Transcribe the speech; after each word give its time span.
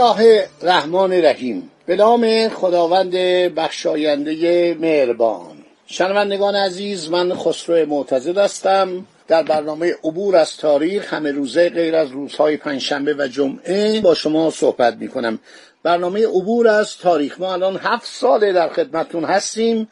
الله 0.00 0.48
الرحمن 0.62 1.12
الرحیم 1.12 1.70
به 1.86 1.96
نام 1.96 2.48
خداوند 2.48 3.10
بخشاینده 3.54 4.74
مهربان. 4.80 5.56
شنوندگان 5.86 6.56
عزیز 6.56 7.10
من 7.10 7.34
خسرو 7.34 7.86
معتزد 7.86 8.38
هستم. 8.38 9.06
در 9.28 9.42
برنامه 9.42 9.94
عبور 10.04 10.36
از 10.36 10.56
تاریخ 10.56 11.14
همه 11.14 11.32
روزه 11.32 11.68
غیر 11.68 11.96
از 11.96 12.10
روزهای 12.10 12.56
پنجشنبه 12.56 13.14
و 13.14 13.28
جمعه 13.28 14.00
با 14.00 14.14
شما 14.14 14.50
صحبت 14.50 14.96
می 14.96 15.08
کنم 15.08 15.38
برنامه 15.82 16.26
عبور 16.26 16.68
از 16.68 16.96
تاریخ. 16.96 17.40
ما 17.40 17.52
الان 17.52 17.76
هفت 17.76 18.06
ساله 18.06 18.52
در 18.52 18.68
خدمتون 18.68 19.24
هستیم 19.24 19.88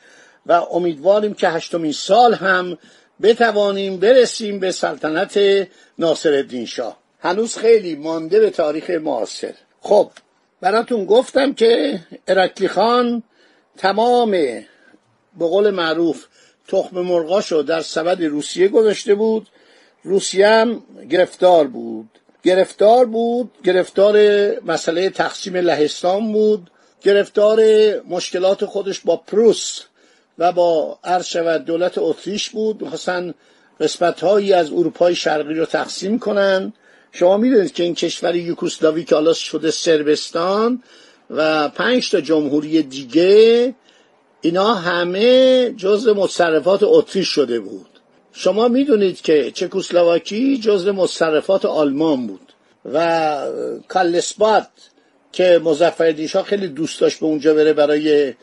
و 0.47 0.53
امیدواریم 0.53 1.35
که 1.35 1.49
هشتمین 1.49 1.93
سال 1.93 2.35
هم 2.35 2.79
بتوانیم 3.23 3.97
برسیم 3.97 4.59
به 4.59 4.73
سلطنت 4.73 5.39
ناصر 5.99 6.65
شاه. 6.65 6.97
هنوز 7.21 7.57
خیلی 7.57 7.97
مانده 7.97 8.41
به 8.41 8.51
تاریخ 8.51 8.91
معاصر. 8.91 9.55
خب 9.81 10.11
براتون 10.61 11.05
گفتم 11.05 11.55
که 11.55 12.01
ارکلی 12.29 12.69
خان 12.69 13.23
تمام 13.77 14.31
به 14.31 14.67
قول 15.39 15.71
معروف 15.71 16.27
تخم 16.69 17.01
مرغاشو 17.01 17.63
در 17.63 17.81
سبد 17.81 18.25
روسیه 18.25 18.69
گذاشته 18.69 19.15
بود. 19.15 19.49
روسیه 20.03 20.49
هم 20.49 20.83
گرفتار 21.11 21.67
بود. 21.67 22.09
گرفتار 22.43 23.07
بود 23.07 23.51
گرفتار 23.65 24.17
مسئله 24.61 25.11
تقسیم 25.11 25.57
لهستان 25.57 26.33
بود. 26.33 26.71
گرفتار 27.03 27.61
مشکلات 28.09 28.65
خودش 28.65 29.01
با 29.01 29.17
پروس 29.17 29.83
و 30.39 30.53
با 30.53 30.99
شود 31.25 31.65
دولت 31.65 31.99
اتریش 31.99 32.51
بود. 32.51 32.83
می‌خواستن 32.83 33.35
قسمت 33.81 34.21
هایی 34.21 34.53
از 34.53 34.73
اروپای 34.73 35.15
شرقی 35.15 35.55
رو 35.55 35.67
تقسیم 35.67 36.19
کنن. 36.19 36.73
شما 37.13 37.37
می‌دونید 37.37 37.73
که 37.73 37.83
این 37.83 37.95
کشور 37.95 38.37
یوکوسلاوی 38.37 39.05
که 39.05 39.15
حالا 39.15 39.33
شده 39.33 39.71
سربستان 39.71 40.83
و 41.31 41.69
پنج 41.69 42.11
تا 42.11 42.21
جمهوری 42.21 42.83
دیگه 42.83 43.75
اینا 44.41 44.75
همه 44.75 45.71
جز 45.77 46.09
مصرفات 46.09 46.81
اتریش 46.83 47.29
شده 47.29 47.61
بود. 47.61 47.87
شما 48.33 48.69
می‌دونید 48.69 49.21
که 49.21 49.51
چکوسلواکی 49.51 50.59
جز 50.59 50.89
مصرفات 50.89 51.65
آلمان 51.65 52.27
بود 52.27 52.53
و 52.93 53.39
کالسبات 53.89 54.69
که 55.33 55.61
مزفردیشا 55.65 56.43
خیلی 56.43 56.69
دوست 56.69 57.01
داشت 57.01 57.21
به 57.21 57.27
اونجا 57.27 57.55
بره 57.55 57.73
برای 57.73 58.35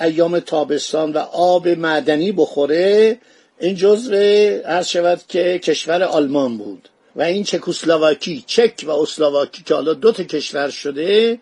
ایام 0.00 0.38
تابستان 0.38 1.12
و 1.12 1.18
آب 1.32 1.68
معدنی 1.68 2.32
بخوره 2.32 3.18
این 3.60 3.74
جزو 3.74 4.14
عرض 4.64 4.86
شود 4.86 5.20
که 5.28 5.58
کشور 5.58 6.02
آلمان 6.02 6.58
بود. 6.58 6.88
و 7.16 7.22
این 7.22 7.44
چکوسلواکی 7.44 8.44
چک 8.46 8.84
و 8.86 8.90
اسلواکی 8.90 9.62
که 9.62 9.74
حالا 9.74 9.94
دو 9.94 10.12
تا 10.12 10.22
کشور 10.22 10.70
شده 10.70 11.38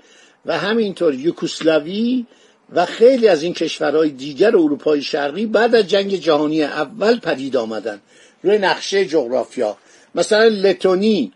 و 0.46 0.58
همینطور 0.58 1.14
یوکوسلاوی 1.14 2.26
و 2.72 2.86
خیلی 2.86 3.28
از 3.28 3.42
این 3.42 3.54
کشورهای 3.54 4.10
دیگر 4.10 4.56
اروپای 4.56 5.02
شرقی 5.02 5.46
بعد 5.46 5.74
از 5.74 5.88
جنگ 5.88 6.16
جهانی 6.16 6.62
اول 6.62 7.18
پدید 7.18 7.56
آمدن 7.56 8.00
روی 8.42 8.58
نقشه 8.58 9.04
جغرافیا. 9.04 9.76
مثلا 10.14 10.44
لتونی 10.44 11.32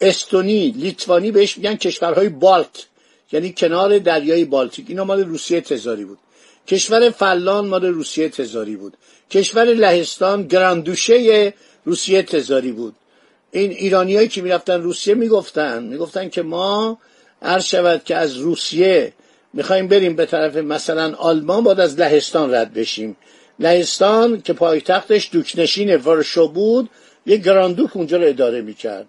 استونی 0.00 0.70
لیتوانی 0.70 1.30
بهش 1.30 1.56
میگن 1.56 1.74
کشورهای 1.74 2.28
بالت 2.28 2.86
یعنی 3.32 3.54
کنار 3.56 3.98
دریای 3.98 4.44
بالتیک. 4.44 4.86
اینا 4.88 5.04
مال 5.04 5.24
روسیه 5.24 5.60
تزاری 5.60 6.04
بود. 6.04 6.18
کشور 6.68 7.10
فلان 7.10 7.66
مال 7.66 7.84
روسیه 7.84 8.28
تزاری 8.28 8.76
بود. 8.76 8.96
کشور 9.30 9.64
لهستان 9.64 10.46
گراندوشه 10.46 11.54
روسیه 11.84 12.22
تزاری 12.22 12.72
بود. 12.72 12.94
این 13.52 13.70
ایرانیایی 13.70 14.28
که 14.28 14.42
می‌رفتن 14.42 14.82
روسیه 14.82 15.14
می‌گفتن 15.14 15.82
می‌گفتن 15.82 16.28
که 16.28 16.42
ما 16.42 16.98
عرض 17.42 17.64
شود 17.64 18.04
که 18.04 18.16
از 18.16 18.36
روسیه 18.36 19.12
می‌خوایم 19.52 19.88
بریم 19.88 20.16
به 20.16 20.26
طرف 20.26 20.56
مثلا 20.56 21.14
آلمان 21.14 21.64
باید 21.64 21.80
از 21.80 22.00
لهستان 22.00 22.54
رد 22.54 22.74
بشیم. 22.74 23.16
لهستان 23.58 24.42
که 24.42 24.52
پایتختش 24.52 25.28
دوکنشین 25.32 25.96
ورشو 25.96 26.48
بود 26.48 26.90
یه 27.26 27.36
گراندوک 27.36 27.96
اونجا 27.96 28.16
رو 28.16 28.26
اداره 28.26 28.60
می‌کرد 28.60 29.06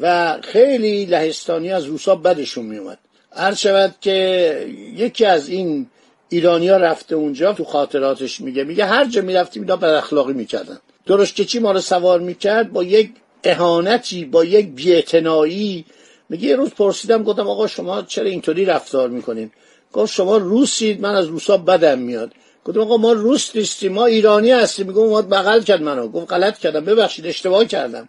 و 0.00 0.38
خیلی 0.42 1.04
لهستانی 1.04 1.70
از 1.70 1.84
روسا 1.84 2.14
بدشون 2.14 2.66
میومد 2.66 2.98
عرض 3.32 3.58
شود 3.58 3.94
که 4.00 4.66
یکی 4.96 5.24
از 5.24 5.48
این 5.48 5.86
ایرانیا 6.28 6.76
رفته 6.76 7.14
اونجا 7.14 7.52
تو 7.52 7.64
خاطراتش 7.64 8.40
میگه 8.40 8.64
میگه 8.64 8.84
هر 8.84 9.04
جا 9.04 9.22
می‌رفتیم 9.22 9.62
اینا 9.62 9.76
بد 9.76 9.84
اخلاقی 9.90 10.32
می‌کردن. 10.32 10.78
درست 11.06 11.34
که 11.34 11.44
چی 11.44 11.58
ما 11.58 11.72
رو 11.72 11.80
سوار 11.80 12.20
می‌کرد؟ 12.20 12.72
با 12.72 12.82
یک 12.82 13.10
اهانتی 13.44 14.24
با 14.24 14.44
یک 14.44 14.68
بیعتنایی 14.68 15.84
میگه 16.28 16.48
یه 16.48 16.56
روز 16.56 16.70
پرسیدم 16.70 17.22
گفتم 17.22 17.48
آقا 17.48 17.66
شما 17.66 18.02
چرا 18.02 18.26
اینطوری 18.26 18.64
رفتار 18.64 19.08
می‌کنین؟ 19.08 19.50
گفت 19.92 20.12
شما 20.12 20.36
روسید 20.36 21.00
من 21.00 21.14
از 21.14 21.26
روسا 21.26 21.56
بدم 21.56 21.98
میاد. 21.98 22.32
گفتم 22.64 22.80
آقا 22.80 22.96
ما 22.96 23.12
روس 23.12 23.56
نیستیم 23.56 23.92
ما 23.92 24.06
ایرانی 24.06 24.50
هستیم. 24.50 24.86
میگم 24.86 25.00
اومد 25.00 25.28
بغل 25.28 25.60
کرد 25.60 25.82
منو. 25.82 26.08
گفت 26.08 26.32
غلط 26.32 26.58
کردم. 26.58 26.84
ببخشید 26.84 27.26
اشتباه 27.26 27.64
کردم. 27.64 28.08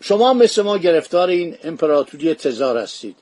شما 0.00 0.32
مثل 0.32 0.62
ما 0.62 0.78
گرفتار 0.78 1.28
این 1.28 1.56
امپراتوری 1.64 2.34
تزار 2.34 2.78
هستید. 2.78 3.16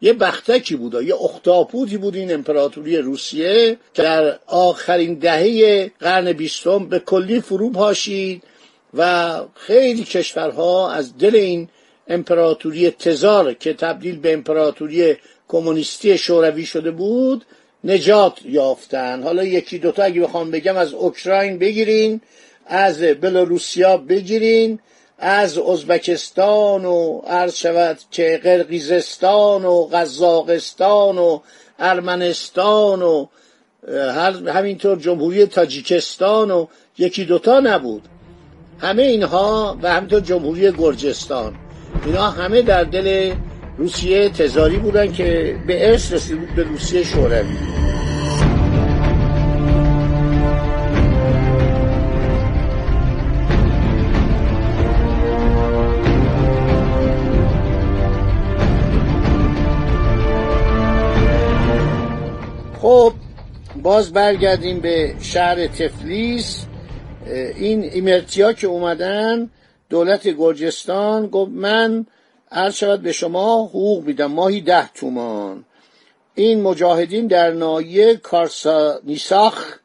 یه 0.00 0.12
بختکی 0.12 0.76
بود 0.76 1.02
یه 1.02 1.14
اختاپوتی 1.14 1.96
بود 1.96 2.16
این 2.16 2.34
امپراتوری 2.34 2.96
روسیه 2.96 3.76
که 3.94 4.02
در 4.02 4.38
آخرین 4.46 5.14
دهه 5.14 5.90
قرن 6.00 6.32
بیستم 6.32 6.86
به 6.86 6.98
کلی 6.98 7.40
فرو 7.40 7.70
پاشید. 7.70 8.42
و 8.96 9.40
خیلی 9.54 10.04
کشورها 10.04 10.92
از 10.92 11.18
دل 11.18 11.36
این 11.36 11.68
امپراتوری 12.08 12.90
تزار 12.90 13.54
که 13.54 13.72
تبدیل 13.72 14.18
به 14.18 14.32
امپراتوری 14.32 15.16
کمونیستی 15.48 16.18
شوروی 16.18 16.66
شده 16.66 16.90
بود 16.90 17.44
نجات 17.84 18.38
یافتن. 18.44 19.22
حالا 19.22 19.44
یکی 19.44 19.78
دوتا 19.78 20.02
اگه 20.02 20.20
بخوام 20.20 20.50
بگم 20.50 20.76
از 20.76 20.94
اوکراین 20.94 21.58
بگیرین 21.58 22.20
از 22.66 23.02
بلاروسیا 23.02 23.96
بگیرین 23.96 24.78
از 25.18 25.58
ازبکستان 25.58 26.84
و 26.84 27.20
عرض 27.26 27.56
شود 27.56 27.98
که 28.10 28.40
قرقیزستان 28.42 29.64
و 29.64 29.88
قزاقستان 29.92 31.18
و 31.18 31.40
ارمنستان 31.78 33.02
و 33.02 33.26
همینطور 34.46 34.98
جمهوری 34.98 35.46
تاجیکستان 35.46 36.50
و 36.50 36.66
یکی 36.98 37.24
دوتا 37.24 37.60
نبود. 37.60 38.02
همه 38.78 39.02
اینها 39.02 39.78
و 39.82 39.92
همینطور 39.92 40.20
جمهوری 40.20 40.72
گرجستان. 40.72 41.54
اینا 42.06 42.30
همه 42.30 42.62
در 42.62 42.84
دل 42.84 43.34
روسیه 43.78 44.28
تزاری 44.28 44.76
بودن 44.76 45.12
که 45.12 45.56
به 45.66 45.90
ارث 45.90 46.12
رسید 46.12 46.40
بود 46.40 46.54
به 46.54 46.62
روسیه 46.62 47.04
شوروی. 47.04 47.56
خب 62.80 63.12
باز 63.82 64.12
برگردیم 64.12 64.80
به 64.80 65.14
شهر 65.20 65.66
تفلیس. 65.66 66.66
این 67.26 67.84
ایمرتیا 67.84 68.52
که 68.52 68.66
اومدن 68.66 69.50
دولت 69.90 70.28
گرجستان 70.28 71.26
گفت 71.26 71.50
من 71.50 72.06
عرض 72.52 72.74
شود 72.74 73.02
به 73.02 73.12
شما 73.12 73.66
حقوق 73.66 74.04
میدم 74.04 74.26
ماهی 74.26 74.60
ده 74.60 74.92
تومان. 74.92 75.64
این 76.34 76.62
مجاهدین 76.62 77.26
در 77.26 77.50
نایه 77.50 78.16
کارسانیساخ 78.16 79.78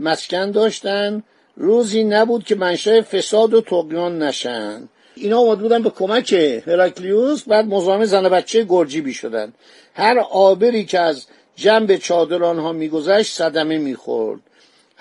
مسکن 0.00 0.50
داشتن. 0.50 1.22
روزی 1.56 2.04
نبود 2.04 2.44
که 2.44 2.54
منشأ 2.54 3.00
فساد 3.00 3.54
و 3.54 3.60
تقیان 3.60 4.22
نشن. 4.22 4.88
اینا 5.14 5.38
اومد 5.38 5.58
بودن 5.58 5.82
به 5.82 5.90
کمک 5.90 6.32
هراکلیوس 6.66 7.42
بعد 7.42 7.66
مزاحم 7.66 8.04
زن 8.04 8.28
بچه 8.28 8.64
گرجی 8.68 9.00
بی 9.00 9.14
شدن. 9.14 9.52
هر 9.94 10.18
آبری 10.18 10.84
که 10.84 11.00
از 11.00 11.26
جنب 11.56 11.96
چادر 11.96 12.44
آنها 12.44 12.72
میگذشت 12.72 13.34
صدمه 13.34 13.78
می‌خورد. 13.78 14.40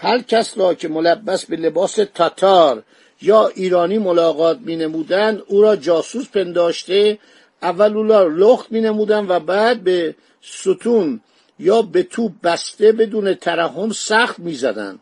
هر 0.01 0.19
کس 0.19 0.57
را 0.57 0.73
که 0.73 0.87
ملبس 0.87 1.45
به 1.45 1.55
لباس 1.55 1.99
تاتار 2.15 2.83
یا 3.21 3.47
ایرانی 3.47 3.97
ملاقات 3.97 4.59
می 4.59 4.75
نمودن 4.75 5.41
او 5.47 5.61
را 5.61 5.75
جاسوس 5.75 6.27
پنداشته 6.27 7.19
اول 7.61 7.97
او 7.97 8.03
را 8.03 8.27
لخت 8.27 8.71
می 8.71 8.81
نمودن 8.81 9.25
و 9.27 9.39
بعد 9.39 9.83
به 9.83 10.15
ستون 10.41 11.21
یا 11.59 11.81
به 11.81 12.03
توپ 12.03 12.31
بسته 12.43 12.91
بدون 12.91 13.33
ترحم 13.33 13.91
سخت 13.91 14.39
می 14.39 14.53
زدن. 14.53 14.99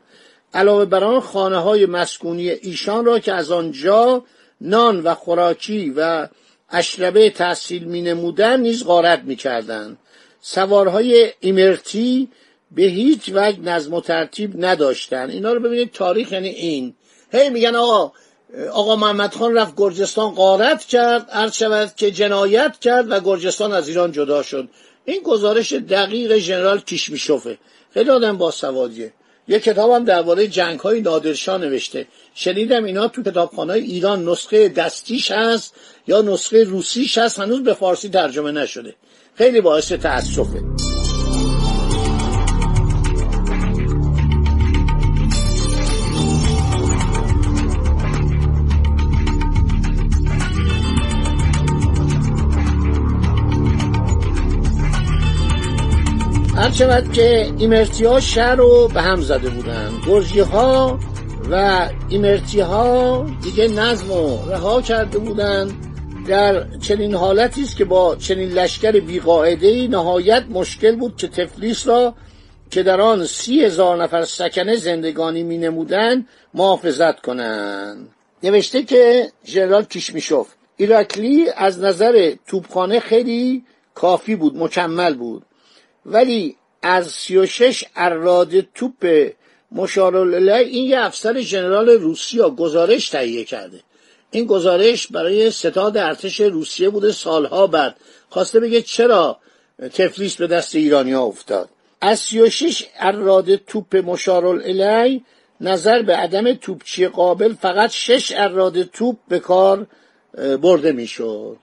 علاوه 0.53 0.85
بر 0.85 1.03
آن 1.03 1.19
خانه 1.19 1.57
های 1.57 1.85
مسکونی 1.85 2.49
ایشان 2.49 3.05
را 3.05 3.19
که 3.19 3.33
از 3.33 3.51
آنجا 3.51 4.23
نان 4.61 4.99
و 4.99 5.13
خوراکی 5.13 5.93
و 5.97 6.27
اشربه 6.69 7.29
تحصیل 7.29 7.83
می 7.83 8.01
نمودن 8.01 8.59
نیز 8.59 8.85
غارت 8.85 9.23
می 9.23 9.35
کردن. 9.35 9.97
سوارهای 10.41 11.33
ایمرتی 11.39 12.29
به 12.71 12.83
هیچ 12.83 13.31
وجه 13.33 13.59
نظم 13.59 13.93
و 13.93 14.01
ترتیب 14.01 14.65
نداشتن. 14.65 15.29
اینا 15.29 15.53
رو 15.53 15.59
ببینید 15.59 15.91
تاریخ 15.91 16.31
یعنی 16.31 16.49
این. 16.49 16.95
هی 17.31 17.49
میگن 17.49 17.75
آقا 17.75 18.11
آقا 18.71 18.95
محمد 18.95 19.33
خان 19.33 19.53
رفت 19.53 19.73
گرجستان 19.77 20.35
غارت 20.35 20.85
کرد 20.85 21.29
عرض 21.31 21.53
شود 21.53 21.91
که 21.95 22.11
جنایت 22.11 22.79
کرد 22.81 23.11
و 23.11 23.19
گرجستان 23.19 23.73
از 23.73 23.87
ایران 23.87 24.11
جدا 24.11 24.43
شد. 24.43 24.69
این 25.05 25.21
گزارش 25.21 25.73
دقیق 25.73 26.37
ژنرال 26.37 26.79
کیشمیشوفه. 26.79 27.57
خیلی 27.93 28.09
آدم 28.09 28.37
با 28.37 28.51
سوادیه 28.51 29.13
یه 29.47 29.59
کتابم 29.59 30.05
درباره 30.05 30.47
جنگ 30.47 30.79
های 30.79 31.01
نادرشاه 31.01 31.57
نوشته. 31.57 32.07
شنیدم 32.35 32.83
اینا 32.83 33.07
تو 33.07 33.23
کتابخانه 33.23 33.73
ایران 33.73 34.29
نسخه 34.29 34.69
دستیش 34.69 35.31
هست 35.31 35.73
یا 36.07 36.21
نسخه 36.21 36.63
روسیش 36.63 37.17
هست 37.17 37.39
هنوز 37.39 37.63
به 37.63 37.73
فارسی 37.73 38.09
ترجمه 38.09 38.51
نشده. 38.51 38.95
خیلی 39.35 39.61
باعث 39.61 39.91
تأسفه. 39.91 40.86
هر 56.57 57.01
که 57.01 57.53
ایمرتی 57.57 58.05
ها 58.05 58.19
شهر 58.19 58.55
رو 58.55 58.87
به 58.93 59.01
هم 59.01 59.21
زده 59.21 59.49
بودن. 59.49 59.91
گرجی 60.07 60.39
ها 60.39 60.99
و 61.51 61.89
ایمرتی 62.09 62.59
ها 62.59 63.25
دیگه 63.43 63.67
نظم 63.67 64.07
رو 64.07 64.51
رها 64.51 64.81
کرده 64.81 65.17
بودن. 65.17 65.71
در 66.27 66.77
چنین 66.77 67.15
حالتی 67.15 67.63
است 67.63 67.77
که 67.77 67.85
با 67.85 68.15
چنین 68.15 68.49
لشکر 68.49 68.91
بیقاعده 68.91 69.87
نهایت 69.87 70.43
مشکل 70.49 70.95
بود 70.95 71.17
که 71.17 71.27
تفلیس 71.27 71.87
را 71.87 72.15
که 72.71 72.83
در 72.83 73.01
آن 73.01 73.25
سی 73.25 73.63
هزار 73.63 74.03
نفر 74.03 74.23
سکنه 74.23 74.75
زندگانی 74.75 75.43
می 75.43 75.57
نمودن 75.57 76.25
محافظت 76.53 77.21
کنند. 77.21 78.09
نوشته 78.43 78.83
که 78.83 79.31
ژنرال 79.45 79.83
کیشمیشوف 79.83 80.47
ایراکلی 80.77 81.49
از 81.57 81.79
نظر 81.79 82.33
توپخانه 82.47 82.99
خیلی 82.99 83.63
کافی 83.95 84.35
بود 84.35 84.57
مکمل 84.57 85.13
بود. 85.13 85.46
ولی 86.07 86.55
از 86.81 87.07
36 87.07 87.85
اراد 87.95 88.61
توپ 88.61 89.31
مشارالله 89.71 90.53
این 90.53 90.85
یه 90.85 90.99
افسر 90.99 91.39
ژنرال 91.39 91.89
روسیا 91.89 92.49
گزارش 92.49 93.09
تهیه 93.09 93.43
کرده. 93.43 93.79
این 94.31 94.45
گزارش 94.45 95.07
برای 95.07 95.51
ستاد 95.51 95.97
ارتش 95.97 96.41
روسیه 96.41 96.89
بوده 96.89 97.11
سالها 97.11 97.67
بعد. 97.67 97.95
خواسته 98.29 98.59
بگه 98.59 98.81
چرا 98.81 99.39
تفلیس 99.93 100.35
به 100.35 100.47
دست 100.47 100.75
ایرانی 100.75 101.13
ها 101.13 101.23
افتاد. 101.23 101.69
از 102.01 102.19
36 102.19 102.85
اراد 102.99 103.55
توپ 103.55 103.95
مشارالله 103.95 105.21
نظر 105.61 106.01
به 106.01 106.15
عدم 106.15 106.53
توپچی 106.53 107.07
قابل 107.07 107.53
فقط 107.53 107.91
شش 107.91 108.33
اراد 108.35 108.83
توپ 108.83 109.15
به 109.27 109.39
کار 109.39 109.87
برده 110.61 110.91
می‌شد. 110.91 111.57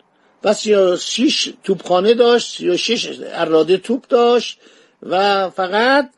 و 0.44 0.52
36 0.52 1.52
توپخانه 1.64 2.14
داشت 2.14 2.56
36 2.56 3.20
اراده 3.32 3.76
توپ 3.76 4.06
داشت 4.08 4.60
و 5.02 5.50
فقط 5.50 6.10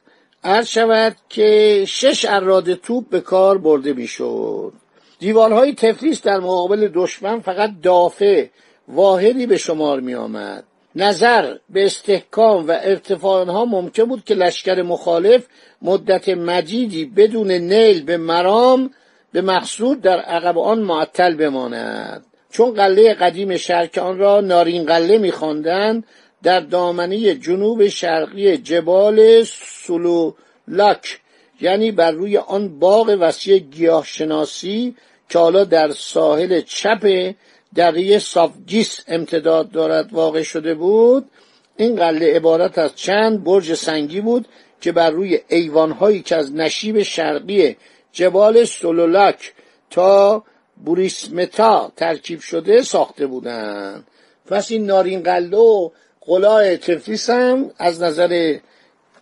عرض 0.45 0.67
شود 0.67 1.17
که 1.29 1.85
شش 1.89 2.25
اراده 2.29 2.75
توپ 2.75 3.09
به 3.09 3.21
کار 3.21 3.59
برده 3.59 3.93
می‌شد. 3.93 4.73
دیوارهای 5.19 5.75
تفلیس 5.75 6.23
در 6.23 6.39
مقابل 6.39 6.91
دشمن 6.95 7.41
فقط 7.41 7.71
دافع 7.83 8.47
واحدی 8.89 9.47
به 9.47 9.57
شمار 9.57 10.01
می 10.01 10.15
آمد 10.15 10.65
نظر 10.95 11.57
به 11.71 11.87
استحکام 11.87 12.69
و 12.69 12.71
ارتفاع 12.81 13.41
آنها 13.41 13.65
ممکن 13.65 14.05
بود 14.05 14.25
که 14.25 14.35
لشکر 14.35 14.83
مخالف 14.83 15.47
مدت 15.83 16.29
مدیدی 16.29 17.05
بدون 17.05 17.51
نیل 17.51 18.05
به 18.05 18.17
مرام 18.17 18.91
به 19.33 19.43
مقصود 19.43 20.01
در 20.01 20.21
عقب 20.21 20.59
آن 20.59 20.79
معطل 20.79 21.35
بماند. 21.35 22.25
چون 22.57 22.75
قله 22.75 23.15
قدیم 23.15 23.57
شهر 23.57 23.87
که 23.87 24.01
آن 24.01 24.19
را 24.19 24.41
نارین 24.41 24.85
قله 24.85 25.19
میخواندند 25.19 26.05
در 26.43 26.61
دامنه 26.61 27.35
جنوب 27.35 27.89
شرقی 27.89 28.57
جبال 28.57 29.45
سلولاک 29.83 31.21
یعنی 31.61 31.93
بر 31.93 32.11
روی 32.11 32.37
آن 32.37 32.79
باغ 32.79 33.17
وسیع 33.21 33.59
گیاهشناسی 33.59 34.97
که 35.29 35.39
حالا 35.39 35.65
در 35.65 35.91
ساحل 35.93 36.61
چپ 36.61 37.35
دره 37.75 38.19
سافگیس 38.19 39.01
امتداد 39.09 39.71
دارد 39.71 40.13
واقع 40.13 40.43
شده 40.43 40.75
بود 40.75 41.31
این 41.77 41.97
قله 41.97 42.37
عبارت 42.37 42.79
از 42.79 42.97
چند 42.97 43.45
برج 43.45 43.75
سنگی 43.75 44.21
بود 44.21 44.47
که 44.81 44.93
بر 44.93 45.11
روی 45.11 45.41
ایوانهایی 45.49 46.23
که 46.23 46.37
از 46.37 46.55
نشیب 46.55 47.03
شرقی 47.03 47.77
جبال 48.13 48.65
سلولاک 48.65 49.53
تا 49.91 50.45
بوریسمتا 50.85 51.93
ترکیب 51.97 52.41
شده 52.41 52.83
ساخته 52.83 53.27
بودند 53.27 54.07
پس 54.47 54.71
این 54.71 54.87
نارین 54.87 55.23
قله 55.23 55.57
و 55.57 55.91
قلای 56.21 56.77
تفلیس 56.77 57.31
هم 57.31 57.71
از 57.79 58.03
نظر 58.03 58.57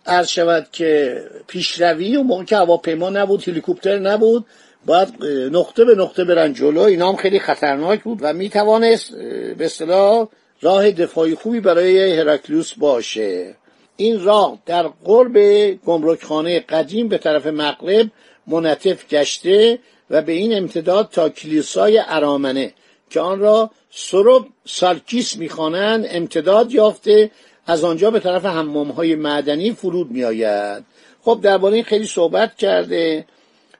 عرض 0.05 0.27
شود 0.27 0.67
که 0.71 1.21
پیشروی 1.47 2.15
و 2.15 2.23
موقع 2.23 2.43
که 2.43 2.57
هواپیما 2.57 3.09
نبود 3.09 3.47
هلیکوپتر 3.47 3.99
نبود 3.99 4.45
باید 4.85 5.23
نقطه 5.51 5.85
به 5.85 5.95
نقطه 5.95 6.23
برن 6.23 6.53
جلو. 6.53 6.81
اینا 6.81 7.09
هم 7.09 7.15
خیلی 7.15 7.39
خطرناک 7.39 8.03
بود 8.03 8.19
و 8.21 8.33
می‌توانست 8.33 9.15
به 9.57 9.65
اصطلاح 9.65 10.27
راه 10.61 10.91
دفاعی 10.91 11.35
خوبی 11.35 11.59
برای 11.59 12.19
هرکلیوس 12.19 12.73
باشه. 12.73 13.55
این 13.97 14.23
راه 14.23 14.59
در 14.65 14.87
قرب 15.03 15.37
گمرکخانه 15.85 16.59
قدیم 16.59 17.07
به 17.07 17.17
طرف 17.17 17.47
مغرب 17.47 18.07
منطف 18.47 19.07
گشته. 19.07 19.79
و 20.09 20.21
به 20.21 20.31
این 20.31 20.57
امتداد 20.57 21.09
تا 21.11 21.29
کلیسای 21.29 22.01
ارامنه 22.07 22.73
که 23.09 23.19
آن 23.19 23.39
را 23.39 23.71
سرب 23.91 24.45
سالکیس 24.65 25.37
می‌خوانند 25.37 26.07
امتداد 26.09 26.71
یافته. 26.71 27.31
از 27.67 27.83
آنجا 27.83 28.11
به 28.11 28.19
طرف 28.19 28.45
حمام 28.45 28.91
های 28.91 29.15
معدنی 29.15 29.71
فرود 29.71 30.11
میآید. 30.11 30.83
خب 31.21 31.39
درباره 31.43 31.75
این 31.75 31.83
خیلی 31.83 32.07
صحبت 32.07 32.55
کرده. 32.55 33.25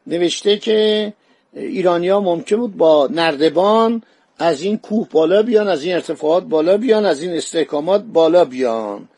نوشته 0.07 0.57
که 0.57 1.13
ایرانیا 1.53 2.19
ممکن 2.19 2.55
بود 2.55 2.77
با 2.77 3.07
نردبان 3.11 4.03
از 4.39 4.61
این 4.61 4.77
کوه 4.77 5.07
بالا 5.11 5.43
بیان 5.43 5.67
از 5.67 5.83
این 5.83 5.93
ارتفاعات 5.93 6.43
بالا 6.43 6.77
بیان 6.77 7.05
از 7.05 7.21
این 7.21 7.33
استحکامات 7.33 8.03
بالا 8.03 8.45
بیان. 8.45 9.09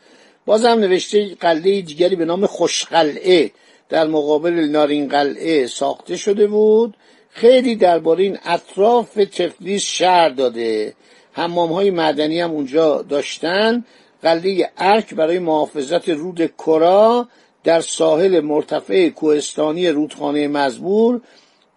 بازم 0.45 0.67
نوشته 0.67 1.35
قلعه 1.35 1.81
دیگری 1.81 2.15
به 2.15 2.25
نام 2.25 2.45
خوشقلعه. 2.45 3.51
در 3.89 4.07
مقابل 4.07 4.53
نارین 4.53 5.07
قلعه 5.07 5.67
ساخته 5.67 6.17
شده 6.17 6.47
بود. 6.47 6.97
خیلی 7.29 7.75
درباره 7.75 8.23
این 8.23 8.37
اطراف 8.45 9.13
تفلیس 9.13 9.83
شهر 9.83 10.29
داده. 10.29 10.93
حمام 11.31 11.73
های 11.73 11.91
معدنی 11.91 12.39
هم 12.39 12.51
اونجا 12.51 13.01
داشتن. 13.01 13.85
قلعه 14.21 14.71
ارک 14.77 15.13
برای 15.13 15.39
محافظت 15.39 16.09
رود 16.09 16.51
کرا 16.57 17.27
در 17.63 17.81
ساحل 17.81 18.39
مرتفع 18.39 19.09
کوهستانی 19.09 19.89
رودخانه 19.89 20.47
مزبور 20.47 21.21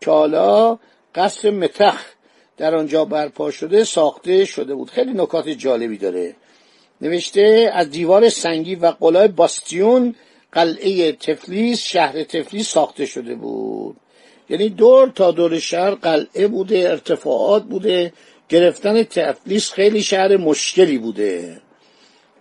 که 0.01 0.11
حالا 0.11 0.79
قصر 1.15 1.51
متخ 1.51 2.07
در 2.57 2.75
آنجا 2.75 3.05
برپا 3.05 3.51
شده 3.51 3.85
ساخته 3.85 4.45
شده 4.45 4.75
بود. 4.75 4.91
خیلی 4.91 5.13
نکات 5.13 5.49
جالبی 5.49 5.99
داره. 5.99 6.35
نوشته 7.01 7.71
از 7.75 7.91
دیوار 7.91 8.29
سنگی 8.29 8.75
و 8.75 8.87
قلای 8.87 9.29
باستیون 9.29 10.15
قلعه 10.53 11.13
تفلیس 11.13 11.83
شهر 11.83 12.23
تفلیس 12.23 12.69
ساخته 12.69 13.07
شده 13.07 13.35
بود. 13.35 13.97
یعنی 14.49 14.69
دور 14.69 15.09
تا 15.09 15.31
دور 15.31 15.59
شهر 15.59 15.91
قلعه 15.91 16.49
بوده 16.49 16.79
ارتفاعات 16.79 17.65
بوده 17.65 18.13
گرفتن 18.49 19.03
تفلیس 19.03 19.73
خیلی 19.73 20.03
شهر 20.03 20.37
مشکلی 20.37 20.99
بوده. 20.99 21.61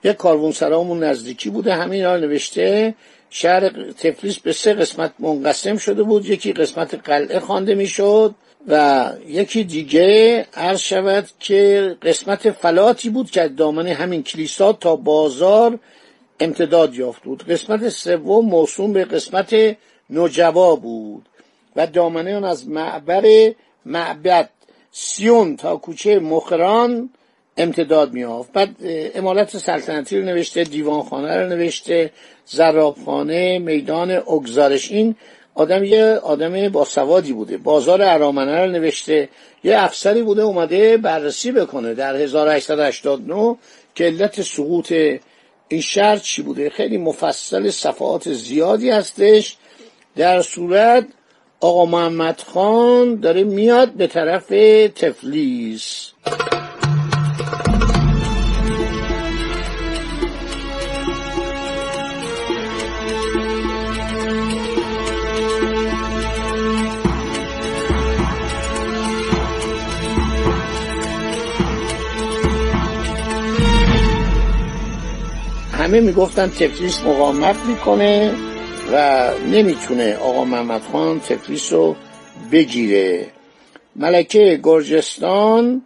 یک 0.03 0.15
کاروانسرامون 0.15 1.03
نزدیکی 1.03 1.49
بوده 1.49 1.73
همین 1.73 2.03
را 2.03 2.17
نوشته 2.17 2.95
شهر 3.29 3.69
تفلیس 3.91 4.39
به 4.39 4.53
سه 4.53 4.73
قسمت 4.73 5.13
منقسم 5.19 5.77
شده 5.77 6.03
بود. 6.03 6.25
یکی 6.25 6.53
قسمت 6.53 6.95
قلعه 6.95 7.39
خوانده 7.39 7.75
می‌شد 7.75 8.35
و 8.67 9.05
یکی 9.27 9.63
دیگه 9.63 10.45
عرض 10.53 10.79
شود 10.79 11.27
که 11.39 11.95
قسمت 12.01 12.51
فلاتی 12.51 13.09
بود 13.09 13.31
که 13.31 13.47
دامن 13.47 13.87
همین 13.87 14.23
کلیسا 14.23 14.73
تا 14.73 14.95
بازار 14.95 15.79
امتداد 16.39 16.95
یافت 16.95 17.23
بود. 17.23 17.43
قسمت 17.43 17.89
سوم 17.89 18.45
موسوم 18.45 18.93
به 18.93 19.05
قسمت 19.05 19.77
نجوا 20.09 20.75
بود 20.75 21.29
و 21.75 21.87
دامنه 21.87 22.35
آن 22.35 22.43
از 22.43 22.67
معبر 22.67 23.53
معبد 23.85 24.49
سیون 24.91 25.55
تا 25.55 25.77
کوچه 25.77 26.19
مخران 26.19 27.09
امتداد 27.57 28.13
میافت 28.13 28.51
بعد 28.51 28.69
امالت 29.15 29.57
سلطنتی 29.57 30.17
رو 30.17 30.25
نوشته 30.25 30.63
دیوانخانه 30.63 31.37
رو 31.37 31.49
نوشته 31.49 32.11
زرابخانه 32.45 33.59
میدان 33.59 34.11
اگزارش. 34.11 34.91
این 34.91 35.15
آدم 35.55 35.83
یه 35.83 36.05
آدم 36.05 36.69
باسوادی 36.69 37.33
بوده. 37.33 37.57
بازار 37.57 38.01
ارامنه 38.01 38.65
رو 38.65 38.71
نوشته. 38.71 39.29
یه 39.63 39.83
افسری 39.83 40.21
بوده 40.21 40.41
اومده 40.41 40.97
بررسی 40.97 41.51
بکنه 41.51 41.93
در 41.93 42.15
1889 42.15 43.55
که 43.95 44.03
علت 44.03 44.41
سقوط 44.41 44.93
این 45.69 45.81
شهر 45.81 46.17
چی 46.17 46.41
بوده؟ 46.41 46.69
خیلی 46.69 46.97
مفصل 46.97 47.69
صفحات 47.69 48.33
زیادی 48.33 48.89
هستش. 48.89 49.57
در 50.15 50.41
صورت 50.41 51.07
آقا 51.59 51.85
محمد 51.85 52.41
خان 52.41 53.15
داره 53.15 53.43
میاد 53.43 53.91
به 53.91 54.07
طرف 54.07 54.47
تفلیس. 54.95 56.11
همه 75.89 75.99
می‌گفتن 75.99 76.47
تفلیس 76.47 77.01
مقاومت 77.01 77.55
می‌کنه 77.65 78.33
و 78.91 79.29
نمی‌تونه 79.37 80.15
آقا 80.15 80.43
محمد 80.43 80.81
خان 80.81 81.19
تفلیس 81.19 81.73
رو 81.73 81.95
بگیره. 82.51 83.27
ملکه 83.95 84.59
گرجستان 84.63 85.81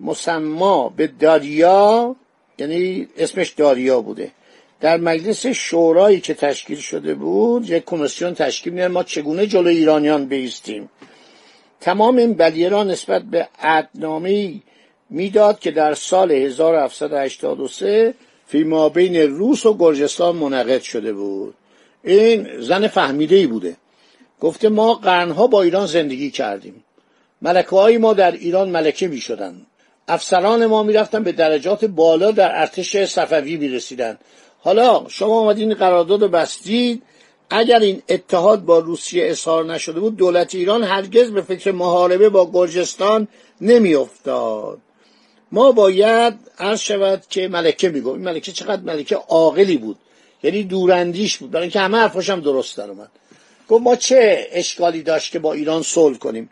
مسما 0.00 0.88
به 0.88 1.06
داریا 1.06 2.16
یعنی 2.58 3.08
اسمش 3.18 3.48
داریا 3.50 4.00
بوده. 4.00 4.30
در 4.80 4.96
مجلس 4.96 5.46
شورایی 5.46 6.20
که 6.20 6.34
تشکیل 6.34 6.78
شده 6.78 7.14
بود 7.14 7.70
یک 7.70 7.84
کمیسیون 7.84 8.34
تشکیل 8.34 8.72
میده 8.72 8.88
ما 8.88 9.02
چگونه 9.02 9.46
جلو 9.46 9.68
ایرانیان 9.68 10.26
بیستیم؟ 10.26 10.90
تمام 11.80 12.16
این 12.16 12.34
بلیه 12.34 12.68
را 12.68 12.84
نسبت 12.84 13.22
به 13.22 13.48
عدنامه 13.60 14.54
می‌داد 15.10 15.58
که 15.58 15.70
در 15.70 15.94
سال 15.94 16.32
1783 16.32 18.14
فی 18.48 18.64
ما 18.64 18.88
بین 18.88 19.16
روس 19.16 19.66
و 19.66 19.76
گرجستان 19.78 20.36
منعقد 20.36 20.82
شده 20.82 21.12
بود 21.12 21.54
این 22.04 22.60
زن 22.60 22.88
فهمیده 22.88 23.36
ای 23.36 23.46
بوده 23.46 23.76
گفته 24.40 24.68
ما 24.68 24.94
قرنها 24.94 25.46
با 25.46 25.62
ایران 25.62 25.86
زندگی 25.86 26.30
کردیم 26.30 26.84
ملکه 27.42 27.70
های 27.70 27.98
ما 27.98 28.12
در 28.12 28.32
ایران 28.32 28.70
ملکه 28.70 29.08
می 29.08 29.20
شدن. 29.20 29.66
افسران 30.08 30.66
ما 30.66 30.82
می 30.82 30.92
رفتن 30.92 31.22
به 31.22 31.32
درجات 31.32 31.84
بالا 31.84 32.30
در 32.30 32.60
ارتش 32.60 33.04
صفوی 33.04 33.56
می 33.56 33.68
رسیدن. 33.68 34.18
حالا 34.58 35.04
شما 35.08 35.40
آمدین 35.40 35.74
قرارداد 35.74 36.22
رو 36.22 36.28
بستید 36.28 37.02
اگر 37.50 37.78
این 37.78 38.02
اتحاد 38.08 38.64
با 38.64 38.78
روسیه 38.78 39.30
اظهار 39.30 39.64
نشده 39.64 40.00
بود 40.00 40.16
دولت 40.16 40.54
ایران 40.54 40.82
هرگز 40.82 41.30
به 41.30 41.42
فکر 41.42 41.72
محاربه 41.72 42.28
با 42.28 42.50
گرجستان 42.52 43.28
نمی 43.60 43.94
افتاد. 43.94 44.78
ما 45.52 45.72
باید 45.72 46.34
عرض 46.58 46.80
شود 46.80 47.22
که 47.30 47.48
ملکه 47.48 47.88
میگو. 47.88 48.10
این 48.10 48.22
ملکه 48.22 48.52
چقدر 48.52 48.82
ملکه 48.82 49.16
عاقلی 49.16 49.76
بود. 49.76 49.96
یعنی 50.42 50.62
دوراندیش 50.62 51.36
بود. 51.38 51.50
برای 51.50 51.62
اینکه 51.62 51.80
همه 51.80 51.98
حرفاش 51.98 52.30
هم 52.30 52.40
درست 52.40 52.76
در 52.76 52.90
اومد. 52.90 53.10
گفت 53.68 53.82
ما 53.82 53.96
چه 53.96 54.46
اشکالی 54.52 55.02
داشت 55.02 55.32
که 55.32 55.38
با 55.38 55.52
ایران 55.52 55.82
صلح 55.82 56.18
کنیم؟ 56.18 56.50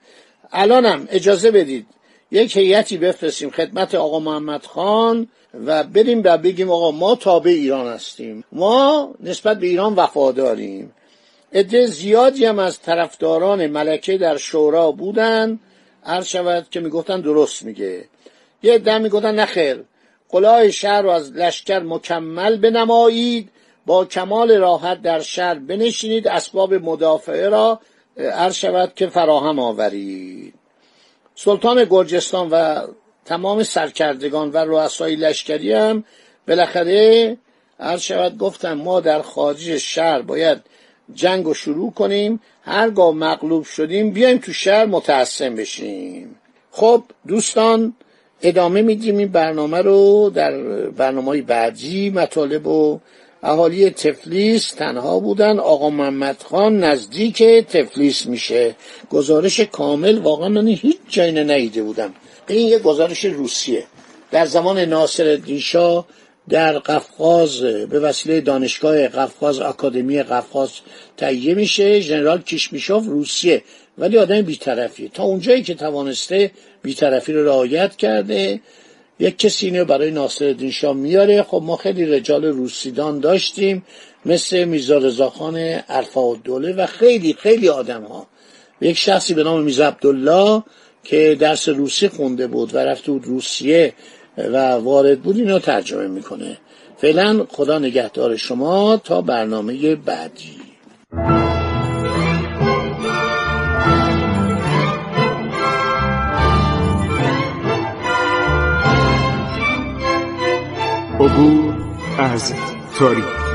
الانم 0.53 1.09
اجازه 1.11 1.51
بدید 1.51 1.87
یک 2.31 2.57
هیئتی 2.57 2.97
بفرستیم 2.97 3.51
خدمت 3.51 3.95
آقا 3.95 4.19
محمد 4.19 4.67
خان 4.67 5.29
و 5.67 5.85
بریم 5.85 6.23
و 6.25 6.39
بگیم 6.39 6.71
آقا 6.71 6.91
ما 6.91 7.15
تابع 7.15 7.51
ایران 7.51 7.87
هستیم. 7.87 8.45
ما 8.53 9.15
نسبت 9.21 9.59
به 9.59 9.67
ایران 9.67 9.95
وفاداریم. 9.95 10.93
عده 11.53 11.87
زیادی 11.87 12.45
هم 12.45 12.59
از 12.59 12.81
طرفداران 12.81 13.67
ملکه 13.67 14.19
در 14.19 14.37
شورا 14.37 14.91
بودن. 14.91 15.61
عرض 16.05 16.27
شود 16.27 16.67
که 16.71 16.81
می‌گفتن 16.81 17.21
درست 17.21 17.63
میگه. 17.63 18.05
یه 18.63 18.75
عده 18.75 18.99
می‌گفتن 18.99 19.35
نخیر 19.35 19.85
قلای 20.29 20.73
شهر 20.73 21.03
رو 21.03 21.11
از 21.11 21.33
لشکر 21.33 21.79
مکمل 21.79 22.57
بنمایید 22.57 23.51
با 23.87 24.05
کمال 24.05 24.53
راحت 24.53 25.03
در 25.03 25.21
شهر 25.21 25.55
بنشینید 25.55 26.29
اسباب 26.29 26.75
مدافعه 26.75 27.49
را 27.49 27.81
عرض 28.17 28.55
شود 28.55 28.93
که 28.95 29.07
فراهم 29.07 29.59
آورید. 29.59 30.55
سلطان 31.35 31.85
گرجستان 31.85 32.49
و 32.51 32.87
تمام 33.25 33.63
سرکردگان 33.63 34.51
و 34.51 34.57
رؤسای 34.57 35.17
لشکری 35.17 35.73
هم 35.73 36.05
بالاخره 36.49 37.37
عرض 37.81 38.01
شود 38.01 38.39
گفتم 38.39 38.73
ما 38.73 39.01
در 39.01 39.23
خارج 39.23 39.77
شهر 39.77 40.23
باید 40.23 40.59
جنگ 41.15 41.45
رو 41.45 41.55
شروع 41.55 41.93
کنیم 41.93 42.41
هرگاه 42.63 43.15
مغلوب 43.15 43.65
شدیم 43.65 44.11
بیایم 44.11 44.39
تو 44.39 44.53
شهر 44.53 44.87
متعصم 44.87 45.55
بشیم. 45.55 46.37
خب 46.71 47.03
دوستان 47.27 47.95
ادامه 48.43 48.83
میدیم 48.83 49.17
این 49.17 49.29
برنامه 49.29 49.83
رو 49.83 50.31
در 50.35 50.59
برنامه 50.91 51.43
بعدی. 51.43 52.11
مطالب 52.11 52.67
و 52.67 53.01
اهالی 53.43 53.91
تفلیس 53.91 54.73
تنها 54.73 55.19
بودن. 55.19 55.59
آقا 55.59 55.91
محمد 55.91 56.43
خان 56.43 56.85
نزدیک 56.85 57.43
تفلیس 57.43 58.27
میشه. 58.27 58.75
گزارش 59.11 59.61
کامل 59.61 60.19
واقعا 60.19 60.49
من 60.49 60.69
هیچ 60.69 60.99
جایی 61.09 61.45
نیده 61.45 61.83
بودم. 61.83 62.15
این 62.49 62.69
یه 62.69 62.79
گزارش 62.79 63.25
روسیه. 63.25 63.85
در 64.31 64.47
زمان 64.47 64.79
ناصر 64.79 65.39
دیشا 65.45 66.05
در 66.49 66.79
قفقاز 66.79 67.61
به 67.61 68.01
وسیله 68.01 68.41
دانشگاه 68.41 69.09
قفقاز 69.09 69.61
آکادمی 69.61 70.23
قفقاز 70.23 70.71
تهیه 71.17 71.55
میشه. 71.55 72.01
ژنرال 72.01 72.43
کیشمیشوف 72.43 73.07
روسیه 73.07 73.63
ولی 73.99 74.19
آدم 74.19 74.43
بیطرفیه. 74.43 75.09
تا 75.09 75.23
اونجایی 75.23 75.63
که 75.63 75.75
توانسته 75.75 76.51
بیطرفی 76.83 77.33
رو 77.33 77.45
رعایت 77.45 77.97
کرده. 77.97 78.61
یک 79.19 79.39
کسی 79.39 79.67
اینو 79.67 79.85
برای 79.85 80.11
ناصر 80.11 80.71
شاه 80.71 80.95
میاره. 80.97 81.43
خب 81.43 81.63
ما 81.65 81.77
خیلی 81.77 82.07
رجال 82.07 82.45
روسیدان 82.45 83.21
داشتیم 83.21 83.83
مثل 84.27 84.65
میزا 84.65 84.99
رضاخان 84.99 85.57
عرفا 85.89 86.35
دوله 86.35 86.73
و 86.73 86.87
خیلی 86.87 87.33
خیلی 87.33 87.69
آدم 87.69 88.03
ها 88.03 88.27
یک 88.81 88.99
شخصی 88.99 89.35
به 89.35 89.43
نام 89.43 89.63
میزا 89.63 89.87
عبدالله 89.87 90.63
که 91.05 91.37
درس 91.41 91.69
روسی 91.69 92.09
خونده 92.09 92.47
بود 92.47 92.75
و 92.75 92.79
رفته 92.79 93.13
بود 93.13 93.25
روسیه. 93.25 93.93
و 94.39 94.73
وارد 94.73 95.21
بود 95.21 95.37
اینو 95.37 95.59
ترجمه 95.59 96.07
می‌کنه. 96.07 96.59
فعلا 96.97 97.47
خدا 97.49 97.79
نگهدار 97.79 98.37
شما 98.37 98.97
تا 98.97 99.21
برنامه 99.21 99.97
بعدی. 99.97 100.57
عبور 111.21 111.75
از 112.19 112.55
تاریخ. 112.99 113.46